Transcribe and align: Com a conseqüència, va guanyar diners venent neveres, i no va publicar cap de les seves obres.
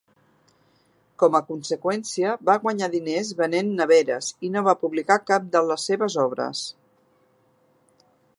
Com 1.23 1.35
a 1.39 1.41
conseqüència, 1.49 2.31
va 2.49 2.55
guanyar 2.63 2.89
diners 2.95 3.29
venent 3.43 3.69
neveres, 3.83 4.31
i 4.49 4.51
no 4.57 4.65
va 4.69 4.77
publicar 4.87 5.19
cap 5.29 5.47
de 5.59 5.63
les 5.69 5.87
seves 5.91 6.17
obres. 6.27 6.65